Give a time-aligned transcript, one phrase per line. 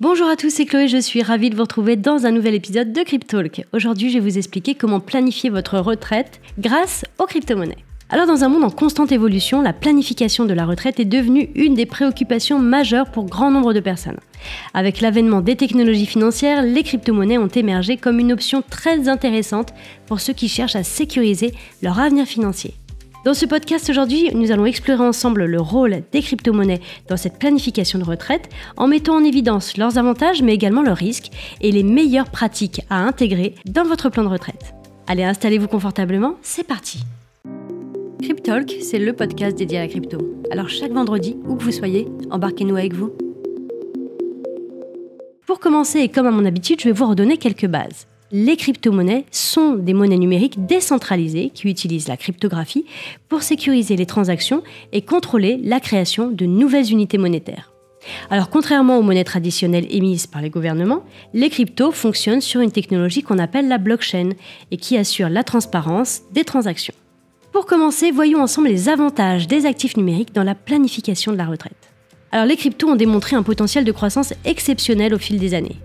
[0.00, 2.90] Bonjour à tous, c'est Chloé, je suis ravie de vous retrouver dans un nouvel épisode
[2.90, 3.66] de Cryptalk.
[3.74, 7.84] Aujourd'hui, je vais vous expliquer comment planifier votre retraite grâce aux crypto-monnaies.
[8.08, 11.74] Alors dans un monde en constante évolution, la planification de la retraite est devenue une
[11.74, 14.20] des préoccupations majeures pour grand nombre de personnes.
[14.72, 19.74] Avec l'avènement des technologies financières, les crypto-monnaies ont émergé comme une option très intéressante
[20.06, 22.72] pour ceux qui cherchent à sécuriser leur avenir financier.
[23.22, 27.98] Dans ce podcast aujourd'hui, nous allons explorer ensemble le rôle des crypto-monnaies dans cette planification
[27.98, 28.48] de retraite
[28.78, 31.30] en mettant en évidence leurs avantages mais également leurs risques
[31.60, 34.72] et les meilleures pratiques à intégrer dans votre plan de retraite.
[35.06, 37.04] Allez, installez-vous confortablement, c'est parti
[38.22, 40.18] Cryptalk, c'est le podcast dédié à la crypto.
[40.50, 43.12] Alors chaque vendredi, où que vous soyez, embarquez-nous avec vous.
[45.46, 49.24] Pour commencer, et comme à mon habitude, je vais vous redonner quelques bases les crypto-monnaies
[49.30, 52.86] sont des monnaies numériques décentralisées qui utilisent la cryptographie
[53.28, 54.62] pour sécuriser les transactions
[54.92, 57.72] et contrôler la création de nouvelles unités monétaires.
[58.30, 61.04] Alors contrairement aux monnaies traditionnelles émises par les gouvernements,
[61.34, 64.30] les cryptos fonctionnent sur une technologie qu'on appelle la blockchain
[64.70, 66.94] et qui assure la transparence des transactions.
[67.52, 71.90] Pour commencer, voyons ensemble les avantages des actifs numériques dans la planification de la retraite.
[72.32, 75.76] Alors les cryptos ont démontré un potentiel de croissance exceptionnel au fil des années.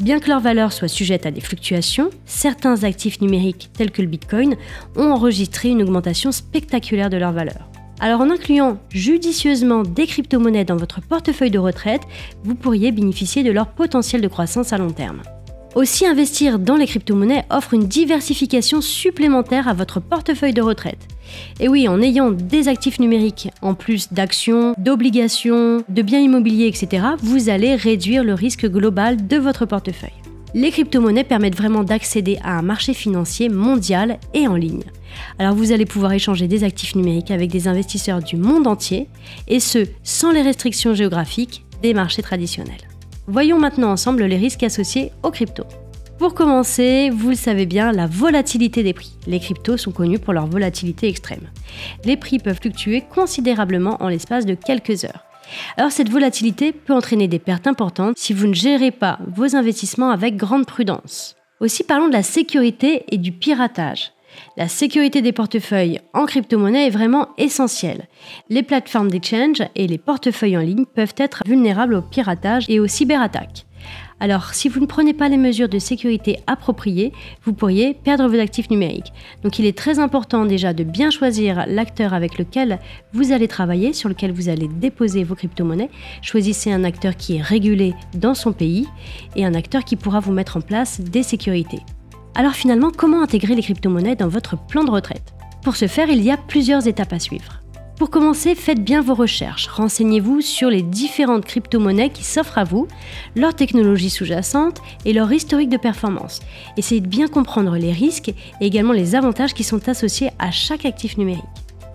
[0.00, 4.08] Bien que leur valeur soit sujette à des fluctuations, certains actifs numériques tels que le
[4.08, 4.56] Bitcoin
[4.96, 7.68] ont enregistré une augmentation spectaculaire de leur valeur.
[8.00, 12.02] Alors en incluant judicieusement des crypto-monnaies dans votre portefeuille de retraite,
[12.44, 15.22] vous pourriez bénéficier de leur potentiel de croissance à long terme.
[15.74, 21.06] Aussi, investir dans les crypto-monnaies offre une diversification supplémentaire à votre portefeuille de retraite.
[21.60, 27.06] Et oui, en ayant des actifs numériques, en plus d'actions, d'obligations, de biens immobiliers, etc.,
[27.22, 30.10] vous allez réduire le risque global de votre portefeuille.
[30.54, 34.84] Les crypto-monnaies permettent vraiment d'accéder à un marché financier mondial et en ligne.
[35.38, 39.08] Alors vous allez pouvoir échanger des actifs numériques avec des investisseurs du monde entier,
[39.46, 42.88] et ce, sans les restrictions géographiques des marchés traditionnels.
[43.26, 45.66] Voyons maintenant ensemble les risques associés aux cryptos.
[46.18, 49.12] Pour commencer, vous le savez bien, la volatilité des prix.
[49.28, 51.48] Les cryptos sont connus pour leur volatilité extrême.
[52.04, 55.24] Les prix peuvent fluctuer considérablement en l'espace de quelques heures.
[55.76, 60.10] Alors cette volatilité peut entraîner des pertes importantes si vous ne gérez pas vos investissements
[60.10, 61.36] avec grande prudence.
[61.60, 64.10] Aussi parlons de la sécurité et du piratage.
[64.56, 68.08] La sécurité des portefeuilles en crypto-monnaie est vraiment essentielle.
[68.48, 72.88] Les plateformes d'exchange et les portefeuilles en ligne peuvent être vulnérables au piratage et aux
[72.88, 73.67] cyberattaques.
[74.20, 77.12] Alors, si vous ne prenez pas les mesures de sécurité appropriées,
[77.44, 79.12] vous pourriez perdre vos actifs numériques.
[79.44, 82.80] Donc, il est très important déjà de bien choisir l'acteur avec lequel
[83.12, 85.90] vous allez travailler, sur lequel vous allez déposer vos crypto-monnaies.
[86.22, 88.88] Choisissez un acteur qui est régulé dans son pays
[89.36, 91.82] et un acteur qui pourra vous mettre en place des sécurités.
[92.34, 95.32] Alors finalement, comment intégrer les crypto-monnaies dans votre plan de retraite?
[95.62, 97.62] Pour ce faire, il y a plusieurs étapes à suivre.
[97.98, 99.66] Pour commencer, faites bien vos recherches.
[99.66, 102.86] Renseignez-vous sur les différentes crypto-monnaies qui s'offrent à vous,
[103.34, 106.38] leur technologie sous-jacente et leur historique de performance.
[106.76, 108.28] Essayez de bien comprendre les risques
[108.60, 111.42] et également les avantages qui sont associés à chaque actif numérique.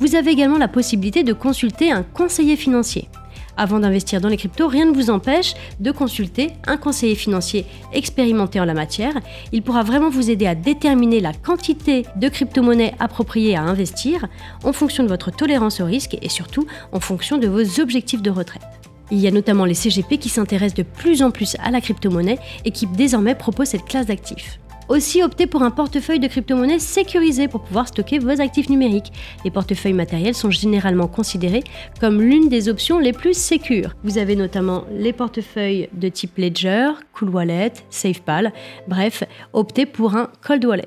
[0.02, 3.08] Vous avez également la possibilité de consulter un conseiller financier.
[3.56, 8.59] Avant d'investir dans les cryptos, rien ne vous empêche de consulter un conseiller financier expérimenté
[8.59, 9.14] en la matière.
[9.52, 14.28] Il pourra vraiment vous aider à déterminer la quantité de crypto-monnaies appropriées à investir
[14.63, 18.31] en fonction de votre tolérance au risque et surtout en fonction de vos objectifs de
[18.31, 18.63] retraite.
[19.12, 22.40] Il y a notamment les CGP qui s'intéressent de plus en plus à la crypto-monnaie
[22.66, 24.59] et qui désormais proposent cette classe d'actifs.
[24.89, 29.13] Aussi, optez pour un portefeuille de crypto-monnaies sécurisé pour pouvoir stocker vos actifs numériques.
[29.45, 31.63] Les portefeuilles matériels sont généralement considérés
[31.99, 33.95] comme l'une des options les plus sécures.
[34.03, 38.51] Vous avez notamment les portefeuilles de type Ledger, Cool Wallet, SafePal,
[38.88, 39.23] bref,
[39.53, 40.83] optez pour un Cold Wallet.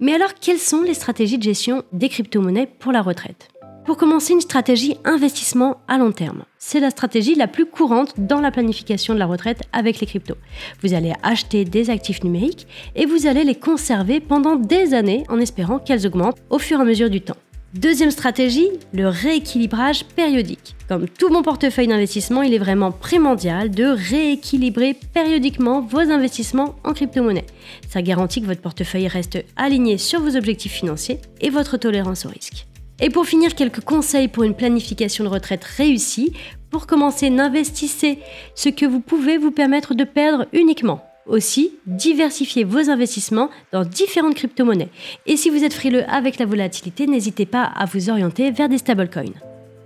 [0.00, 3.48] Mais alors, quelles sont les stratégies de gestion des crypto-monnaies pour la retraite?
[3.84, 6.44] Pour commencer, une stratégie investissement à long terme.
[6.58, 10.36] C'est la stratégie la plus courante dans la planification de la retraite avec les cryptos.
[10.82, 15.38] Vous allez acheter des actifs numériques et vous allez les conserver pendant des années en
[15.38, 17.36] espérant qu'elles augmentent au fur et à mesure du temps.
[17.74, 20.76] Deuxième stratégie, le rééquilibrage périodique.
[20.88, 26.92] Comme tout bon portefeuille d'investissement, il est vraiment primordial de rééquilibrer périodiquement vos investissements en
[26.92, 27.46] crypto-monnaie.
[27.88, 32.28] Ça garantit que votre portefeuille reste aligné sur vos objectifs financiers et votre tolérance au
[32.28, 32.66] risque.
[33.00, 36.32] Et pour finir, quelques conseils pour une planification de retraite réussie.
[36.70, 38.18] Pour commencer, n'investissez
[38.54, 41.04] ce que vous pouvez vous permettre de perdre uniquement.
[41.26, 44.90] Aussi, diversifiez vos investissements dans différentes crypto-monnaies.
[45.26, 48.78] Et si vous êtes frileux avec la volatilité, n'hésitez pas à vous orienter vers des
[48.78, 49.32] stablecoins.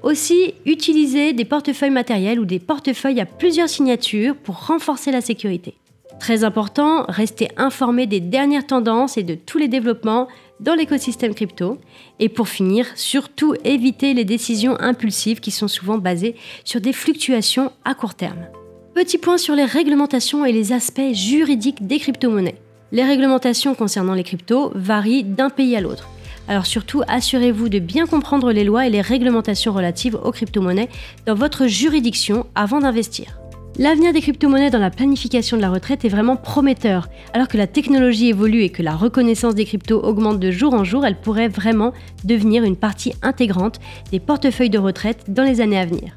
[0.02, 5.74] Aussi, utilisez des portefeuilles matériels ou des portefeuilles à plusieurs signatures pour renforcer la sécurité.
[6.18, 10.26] Très important, restez informé des dernières tendances et de tous les développements
[10.60, 11.78] dans l'écosystème crypto.
[12.18, 17.72] Et pour finir, surtout évitez les décisions impulsives qui sont souvent basées sur des fluctuations
[17.84, 18.46] à court terme.
[18.94, 22.60] Petit point sur les réglementations et les aspects juridiques des crypto-monnaies.
[22.90, 26.08] Les réglementations concernant les cryptos varient d'un pays à l'autre.
[26.48, 30.88] Alors surtout, assurez-vous de bien comprendre les lois et les réglementations relatives aux crypto-monnaies
[31.26, 33.38] dans votre juridiction avant d'investir.
[33.80, 37.08] L'avenir des crypto-monnaies dans la planification de la retraite est vraiment prometteur.
[37.32, 40.82] Alors que la technologie évolue et que la reconnaissance des cryptos augmente de jour en
[40.82, 41.92] jour, elle pourrait vraiment
[42.24, 43.78] devenir une partie intégrante
[44.10, 46.12] des portefeuilles de retraite dans les années à venir.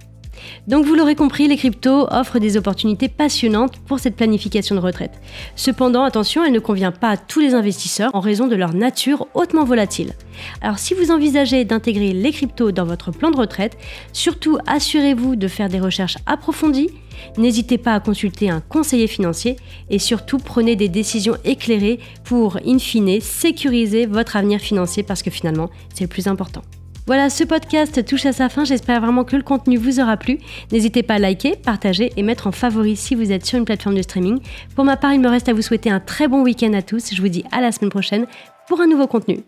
[0.68, 5.20] Donc vous l'aurez compris, les cryptos offrent des opportunités passionnantes pour cette planification de retraite.
[5.56, 9.28] Cependant, attention, elle ne convient pas à tous les investisseurs en raison de leur nature
[9.34, 10.14] hautement volatile.
[10.62, 13.78] Alors si vous envisagez d'intégrer les cryptos dans votre plan de retraite,
[14.14, 16.90] surtout assurez-vous de faire des recherches approfondies,
[17.38, 19.58] n'hésitez pas à consulter un conseiller financier
[19.90, 25.32] et surtout prenez des décisions éclairées pour, in fine, sécuriser votre avenir financier parce que
[25.32, 26.62] finalement, c'est le plus important.
[27.08, 28.64] Voilà, ce podcast touche à sa fin.
[28.64, 30.40] J'espère vraiment que le contenu vous aura plu.
[30.72, 33.96] N'hésitez pas à liker, partager et mettre en favori si vous êtes sur une plateforme
[33.96, 34.40] de streaming.
[34.76, 37.14] Pour ma part, il me reste à vous souhaiter un très bon week-end à tous.
[37.14, 38.28] Je vous dis à la semaine prochaine
[38.68, 39.44] pour un nouveau contenu.